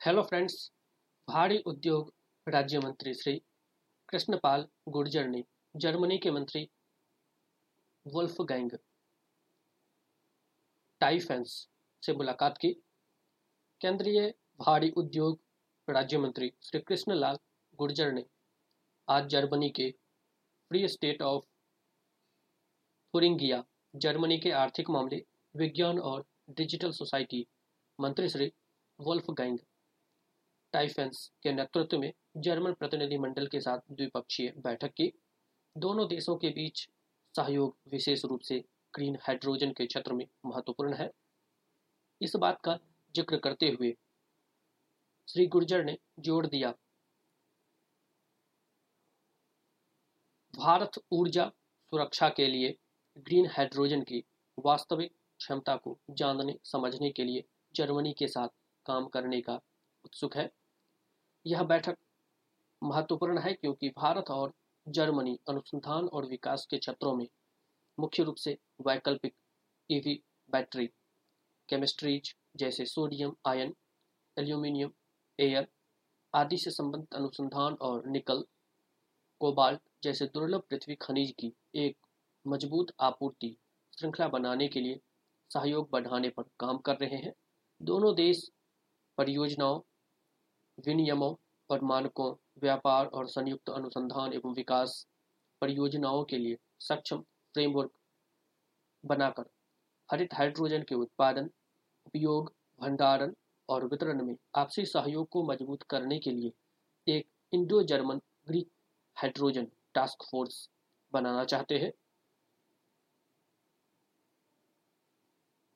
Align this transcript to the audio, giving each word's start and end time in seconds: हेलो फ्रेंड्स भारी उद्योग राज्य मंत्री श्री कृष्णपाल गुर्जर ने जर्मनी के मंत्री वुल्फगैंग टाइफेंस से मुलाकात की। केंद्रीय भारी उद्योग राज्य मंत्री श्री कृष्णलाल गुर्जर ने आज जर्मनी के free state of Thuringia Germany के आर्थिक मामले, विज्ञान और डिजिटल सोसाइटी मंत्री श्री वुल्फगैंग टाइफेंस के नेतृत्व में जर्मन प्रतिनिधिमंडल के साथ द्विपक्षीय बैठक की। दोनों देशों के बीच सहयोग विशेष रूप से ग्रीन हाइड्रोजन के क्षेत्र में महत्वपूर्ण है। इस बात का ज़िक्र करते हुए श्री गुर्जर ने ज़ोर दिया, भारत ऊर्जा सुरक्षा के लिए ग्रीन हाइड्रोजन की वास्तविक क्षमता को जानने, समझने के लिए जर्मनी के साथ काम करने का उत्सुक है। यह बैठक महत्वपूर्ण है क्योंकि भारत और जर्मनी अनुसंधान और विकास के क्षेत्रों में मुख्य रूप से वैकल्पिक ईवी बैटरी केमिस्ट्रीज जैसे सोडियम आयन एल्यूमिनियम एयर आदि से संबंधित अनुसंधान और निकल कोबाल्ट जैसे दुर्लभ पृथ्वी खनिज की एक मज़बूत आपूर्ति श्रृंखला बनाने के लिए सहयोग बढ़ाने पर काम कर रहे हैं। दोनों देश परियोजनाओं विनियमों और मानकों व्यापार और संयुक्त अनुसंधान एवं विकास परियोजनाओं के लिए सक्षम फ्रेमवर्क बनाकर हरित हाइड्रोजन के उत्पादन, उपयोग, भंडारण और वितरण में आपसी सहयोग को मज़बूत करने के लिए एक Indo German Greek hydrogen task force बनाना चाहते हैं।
हेलो 0.00 0.22
फ्रेंड्स 0.22 0.54
भारी 1.28 1.58
उद्योग 1.58 2.12
राज्य 2.48 2.78
मंत्री 2.78 3.12
श्री 3.14 3.42
कृष्णपाल 4.08 4.66
गुर्जर 4.88 5.26
ने 5.28 5.42
जर्मनी 5.76 6.18
के 6.18 6.30
मंत्री 6.30 6.62
वुल्फगैंग 8.06 8.70
टाइफेंस 11.00 11.68
से 12.02 12.12
मुलाकात 12.12 12.58
की। 12.58 12.72
केंद्रीय 13.80 14.34
भारी 14.60 14.90
उद्योग 14.90 15.40
राज्य 15.88 16.18
मंत्री 16.18 16.52
श्री 16.62 16.80
कृष्णलाल 16.80 17.38
गुर्जर 17.74 18.12
ने 18.12 18.24
आज 19.08 19.28
जर्मनी 19.28 19.70
के 19.70 19.90
free 20.70 20.86
state 20.88 21.22
of 21.22 21.44
Thuringia 23.14 23.64
Germany 23.94 24.38
के 24.38 24.50
आर्थिक 24.50 24.90
मामले, 24.90 25.24
विज्ञान 25.54 25.98
और 26.00 26.26
डिजिटल 26.50 26.92
सोसाइटी 26.92 27.46
मंत्री 28.00 28.28
श्री 28.28 28.52
वुल्फगैंग 28.98 29.58
टाइफेंस 30.72 31.30
के 31.42 31.52
नेतृत्व 31.52 31.98
में 31.98 32.12
जर्मन 32.38 32.72
प्रतिनिधिमंडल 32.72 33.46
के 33.46 33.60
साथ 33.60 33.78
द्विपक्षीय 33.90 34.52
बैठक 34.58 34.92
की। 34.92 35.12
दोनों 35.76 36.06
देशों 36.08 36.36
के 36.36 36.48
बीच 36.50 36.88
सहयोग 37.34 37.76
विशेष 37.92 38.24
रूप 38.24 38.40
से 38.40 38.62
ग्रीन 38.94 39.18
हाइड्रोजन 39.22 39.72
के 39.72 39.86
क्षेत्र 39.86 40.12
में 40.12 40.26
महत्वपूर्ण 40.46 40.94
है। 40.94 41.10
इस 42.20 42.36
बात 42.36 42.60
का 42.64 42.78
ज़िक्र 43.14 43.36
करते 43.38 43.68
हुए 43.70 43.94
श्री 45.28 45.46
गुर्जर 45.46 45.84
ने 45.84 45.96
ज़ोर 46.20 46.46
दिया, 46.46 46.72
भारत 50.54 50.98
ऊर्जा 51.12 51.44
सुरक्षा 51.92 52.28
के 52.28 52.46
लिए 52.46 52.76
ग्रीन 53.16 53.46
हाइड्रोजन 53.48 54.02
की 54.02 54.22
वास्तविक 54.58 55.12
क्षमता 55.40 55.76
को 55.76 55.98
जानने, 56.12 56.54
समझने 56.64 57.10
के 57.10 57.24
लिए 57.24 57.44
जर्मनी 57.74 58.12
के 58.12 58.28
साथ 58.28 58.48
काम 58.86 59.06
करने 59.08 59.40
का 59.40 59.60
उत्सुक 60.04 60.36
है। 60.36 60.50
यह 61.46 61.62
बैठक 61.62 61.96
महत्वपूर्ण 62.82 63.38
है 63.38 63.52
क्योंकि 63.52 63.88
भारत 63.88 64.30
और 64.30 64.52
जर्मनी 64.88 65.38
अनुसंधान 65.48 66.06
और 66.08 66.26
विकास 66.26 66.66
के 66.70 66.78
क्षेत्रों 66.78 67.16
में 67.16 67.26
मुख्य 67.98 68.22
रूप 68.22 68.36
से 68.36 68.58
वैकल्पिक 68.86 69.34
ईवी 69.90 70.22
बैटरी 70.50 70.86
केमिस्ट्रीज 71.68 72.34
जैसे 72.56 72.86
सोडियम 72.86 73.34
आयन 73.46 73.74
एल्यूमिनियम 74.38 74.92
एयर 75.38 75.68
आदि 76.34 76.56
से 76.56 76.70
संबंधित 76.70 77.14
अनुसंधान 77.14 77.74
और 77.74 78.06
निकल 78.06 78.44
कोबाल्ट 79.40 79.80
जैसे 80.02 80.26
दुर्लभ 80.26 80.62
पृथ्वी 80.70 80.94
खनिज 80.94 81.34
की 81.38 81.52
एक 81.74 81.96
मज़बूत 82.46 82.92
आपूर्ति 83.00 83.56
श्रृंखला 83.98 84.28
बनाने 84.28 84.68
के 84.68 84.80
लिए 84.80 85.00
सहयोग 85.50 85.88
बढ़ाने 85.92 86.28
पर 86.28 86.42
काम 86.60 86.78
कर 86.78 86.96
रहे 86.96 87.16
हैं। 87.16 87.32
दोनों 87.82 88.14
देश 88.14 88.50
परियोजनाओं 89.18 89.80
विनियमों 90.86 91.34
और 91.70 91.84
मानकों 91.84 92.34
व्यापार 92.62 93.06
और 93.06 93.28
संयुक्त 93.28 93.70
अनुसंधान 93.70 94.32
एवं 94.32 94.54
विकास 94.54 95.06
परियोजनाओं 95.62 96.24
के 96.24 96.38
लिए 96.38 96.56
सक्षम 96.80 97.20
फ्रेमवर्क 97.54 97.90
बनाकर 99.04 99.44
हरित 100.08 100.34
हाइड्रोजन 100.34 100.82
के 100.82 100.94
उत्पादन, 100.94 101.50
उपयोग, 102.06 102.52
भंडारण 102.80 103.32
और 103.68 103.84
वितरण 103.86 104.24
में 104.24 104.34
आपसी 104.56 104.84
सहयोग 104.84 105.28
को 105.28 105.42
मज़बूत 105.42 105.82
करने 105.82 106.18
के 106.18 106.30
लिए 106.30 106.52
एक 107.06 107.26
Indo 107.52 107.82
German 107.82 108.20
Greek 108.48 108.68
hydrogen 109.16 109.66
task 109.94 110.24
force 110.30 110.68
बनाना 111.12 111.44
चाहते 111.44 111.78
हैं। 111.78 111.92